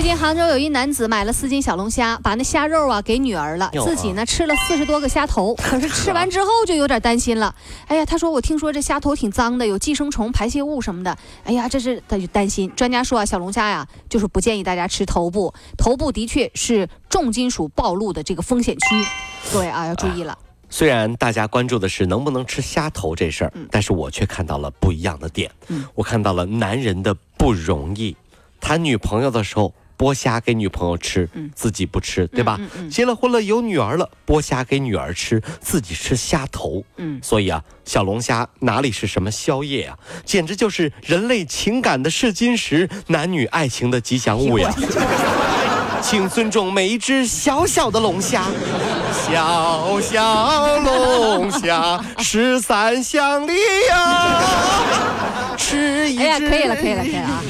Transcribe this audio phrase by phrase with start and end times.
[0.00, 5.54] 最近杭州有一男子买了四斤小龙虾，把那虾肉啊给女儿了，自己呢吃了四十多个虾头。
[5.56, 7.54] 可是吃完之后就有点担心了。
[7.86, 11.14] 哎呀，他说我听说这虾头挺脏的，有寄生虫、排泄物什么的。
[11.44, 12.72] 哎呀，这是他就担心。
[12.74, 19.04] 专家说啊，小龙虾呀，就是不建议大家吃头部，头部的确是重金属暴露的这个风险区。
[19.52, 20.38] 各位啊，要注意了。
[20.70, 25.50] 虽然大家关注的是能不能吃虾头这事儿，但是我却看到了不一样的点。
[25.68, 28.16] 嗯我看到了男人的不容易。
[28.62, 32.58] 谈女朋友的时候剥虾给女朋友吃，嗯自己不吃，对吧？
[32.90, 36.82] 结了婚了有女儿了，剥虾给女儿吃，自己吃虾头。
[36.96, 44.72] 嗯，所以啊，小龙虾哪里是什么宵夜啊，简直就是人类情感的试金石，男女爱情的吉祥物呀！
[46.00, 48.46] 请尊重每一只小小的龙虾，
[49.12, 53.52] 小小龙虾 十三香里
[53.90, 54.40] 呀，
[55.58, 56.22] 吃一只。
[56.22, 57.42] 哎呀，可以了，可以了，可以了啊！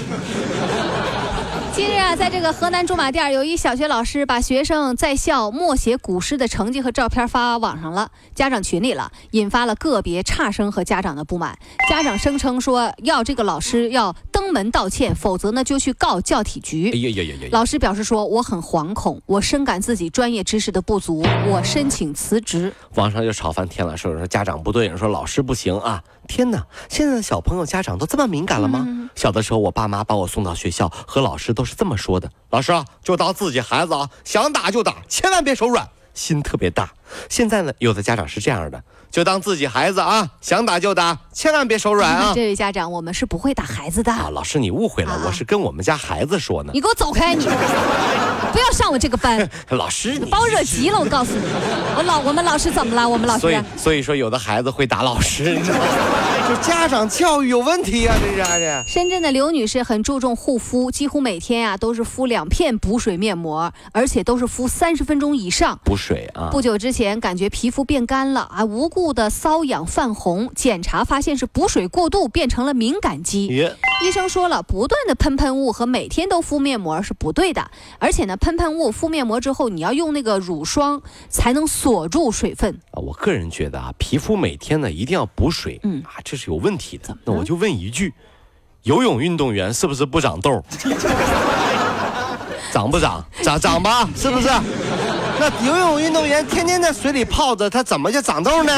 [1.81, 11.59] 近日啊，在这个河南驻马店，有一小学老师把学生在校默写古诗的成绩和照片发网上了，家长群里了，引发了个别差生和家长的不满。
[11.89, 16.85] 家长声称说要这个老师要登门道歉，否则呢就去告教体哎局。
[17.03, 17.49] 呀呀呀呀！
[17.53, 22.73] 老师表示说：“我很惶恐，我深感自己专业知识的不足，我申请辞职。
[22.95, 26.03] 网上就吵翻天了，说说家长不对，说老师不行啊！
[26.27, 29.11] 天哪，现在的小朋友家长都这么敏感了吗？
[29.15, 35.87] 小的时候，我爸妈把我送到学校，和老师都是这么说的：老师啊，就当自己孩子啊，想打就打，千万别手软。
[36.13, 36.93] 心特别大。
[37.29, 42.33] 现在呢，有的家长是这样的，就当自己孩子啊，想打就打，千万别手软啊！
[42.35, 44.13] 这位家长，我们是不会打孩子的。
[44.13, 46.71] 啊，老师你误会了，啊我是跟我们家孩子说呢。
[46.73, 47.45] 你给我走开你！
[48.53, 50.99] 不要上我这个班， 老师你把我惹急了。
[50.99, 51.43] 我告诉你，
[51.97, 53.09] 我老我们老师怎么了？
[53.09, 55.85] 我们老所以师所以说，有的孩子会打老师，你知道吗？
[56.51, 58.83] 就家长教育有问题呀、这家的？
[58.85, 65.79] 深圳的刘女士很注重护肤，几乎每天呀、都是敷两片补水面膜，而且都是敷三十分钟以上。
[65.85, 66.49] 补水啊！
[66.51, 73.47] 不久之前，感觉皮肤变干了啊，无故的瘙痒泛红，检查发现是补水过度变成了敏感肌。
[73.47, 82.81] 耶，医生说了，不断的喷喷雾和每天都敷面膜是不对的，而且呢，喷喷雾敷面膜之后，你要用那个乳霜才能锁住水分。
[82.93, 87.17] 啊，我个人觉得啊，皮肤每天呢一定要补水，嗯啊，这是有问题的。
[87.25, 88.15] 那我就问一句，
[88.85, 90.65] 游泳运动员是不是不长痘？
[92.73, 93.23] 长不长？
[93.43, 94.49] 长长吧，是不是？
[95.39, 98.73] 那游泳运动员天天在水里泡着，他怎么就长痘呢？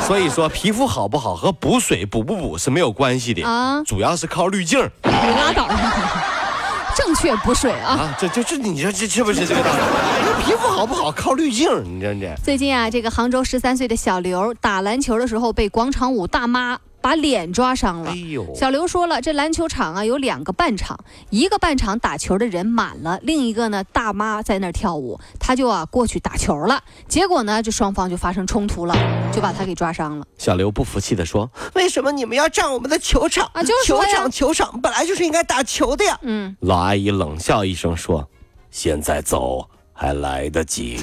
[0.00, 6.24] 所以说，皮肤好不好和补水补不补是没有关系的，啊主要是靠滤镜你拉倒吧，
[6.96, 7.94] 正确补水啊！
[7.94, 8.16] 啊。
[8.18, 10.44] 这这这，你说这是不是这个道理？
[10.44, 12.34] 皮肤好不好靠滤镜儿，你这这。
[12.44, 18.10] 最近啊，这个杭州十三岁的小刘打篮球的时候被广场舞大妈把脸抓伤了。
[18.10, 20.98] 哎呦，小刘说了，这篮球场啊有两个半场，
[21.30, 28.96] 一个半场打球的人满了，另一个呢大妈在那儿跳舞，他就啊过去打球了，结果呢这双方就发生冲突了，
[29.32, 30.26] 就把他给抓伤了。
[30.36, 36.18] 小刘不服气地说：“为什么你们要占我们的球场啊就是球场球场本来就是应该打球的呀。
[36.22, 38.28] 嗯，”老阿姨冷笑一声说
[38.72, 40.98] ：“现在走还来得及。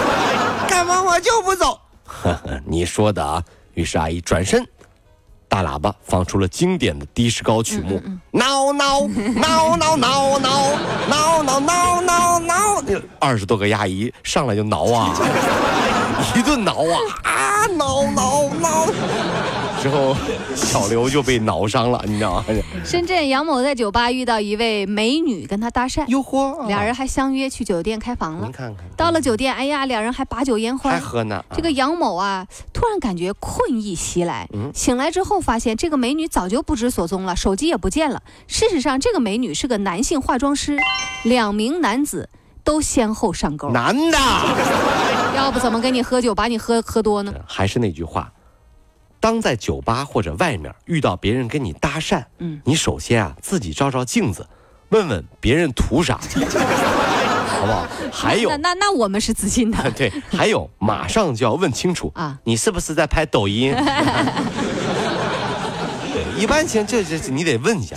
[0.68, 3.42] 干嘛我就不走？”呵呵，你说的啊。
[3.74, 4.66] 于是阿姨转身，
[5.50, 8.00] 大喇叭放出了经典的的士高曲目：
[8.30, 10.78] 闹闹闹闹闹闹
[11.08, 12.82] 闹闹闹闹闹。
[13.18, 15.12] 二十多个阿姨上来就挠啊，
[16.36, 18.86] 一顿挠啊啊挠挠挠。
[19.80, 20.14] 之后
[20.54, 22.44] 小刘就被挠伤了，你知道吗？
[22.84, 28.52] 深圳杨某在酒吧遇到一位美女跟他搭讪，哟嚯，俩人还相约去酒店开房了您。
[28.52, 31.08] 看看，到了酒店，哎呀，两人还把酒言欢还欢。
[31.08, 31.42] 喝呢。
[31.54, 38.22] 这个杨某啊，突然感觉困意袭来，嗯醒来之后发现这个美女早就不知所踪了，手机也不见了。
[38.46, 40.78] 事实上，这个美女是个男性化妆师，
[41.24, 42.28] 两名男子
[42.62, 43.70] 都先后上钩。
[43.70, 44.18] 男的，
[45.34, 47.32] 要不怎么跟你喝酒，把你喝喝多呢？
[47.46, 48.30] 还是那句话，
[49.20, 54.48] 当在酒吧或者外面遇到别人跟你搭讪，嗯你首先啊自己照照镜子，
[54.88, 56.18] 问问别人图啥，
[57.60, 57.86] 好不好？
[58.10, 63.72] 还有那，那那我们是自信的 对，还有马上就要问清楚啊，你是不是在拍抖音？
[66.12, 67.94] 对，一般情这这你得问一下。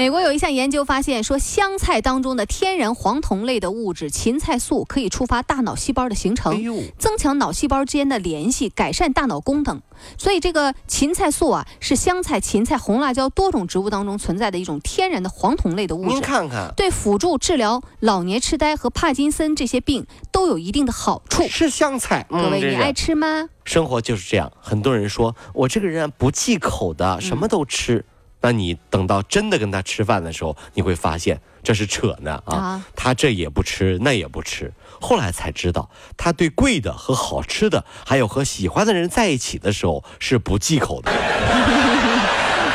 [0.00, 6.58] 美国有一项研究发现，说香菜当中的天然黄酮类的物质芹菜素可以触发大脑细胞的形成，
[6.98, 9.82] 增强脑细胞之间的联系，改善大脑功能。
[10.16, 16.14] 所以这个芹菜素啊，是香菜、芹菜、红辣椒多种植物当中存在的一种天然的黄酮类的物质。
[16.14, 21.46] 您看看，对辅助治疗老年痴呆和帕金森这些病都有一定的好处。
[21.46, 23.50] 吃香菜，各位你爱吃吗？
[23.66, 28.06] 生活就是这样，很多人说我这个人不忌口的，什么都吃。
[28.40, 32.82] 那你等到真的跟他吃饭的时候，你会发现这是扯呢啊！
[32.96, 34.72] 他这也不吃，那也不吃。
[35.00, 41.12] 后来才知道，他对贵的和好吃的，还有和喜欢的人在一起的时候是不忌口的。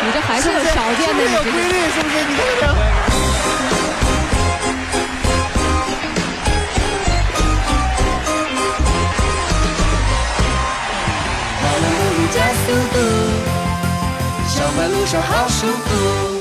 [0.06, 2.15] 你这还是有条件的， 有规律是不是？
[2.29, 2.85] 你看
[14.88, 16.35] 路上好舒服。